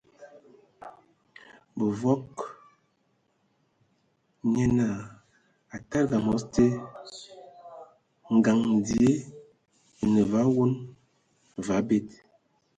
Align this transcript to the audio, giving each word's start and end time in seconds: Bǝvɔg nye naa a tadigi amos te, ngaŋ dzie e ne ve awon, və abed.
Bǝvɔg 1.77 2.29
nye 4.51 4.63
naa 4.77 4.99
a 5.75 5.77
tadigi 5.89 6.15
amos 6.19 6.43
te, 6.53 6.65
ngaŋ 8.35 8.59
dzie 8.85 9.11
e 10.01 10.03
ne 10.13 10.21
ve 10.31 10.39
awon, 10.45 10.71
və 11.65 11.73
abed. 11.81 12.07